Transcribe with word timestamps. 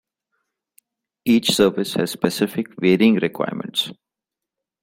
Each 1.25 1.51
service 1.51 1.93
has 1.93 2.09
specific 2.09 2.65
varying 2.79 3.17
requirements. 3.17 3.91